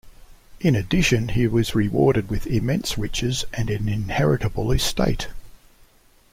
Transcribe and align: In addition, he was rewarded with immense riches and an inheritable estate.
In 0.59 0.75
addition, 0.75 1.27
he 1.27 1.45
was 1.45 1.75
rewarded 1.75 2.27
with 2.27 2.47
immense 2.47 2.97
riches 2.97 3.45
and 3.53 3.69
an 3.69 3.87
inheritable 3.87 4.71
estate. 4.71 5.27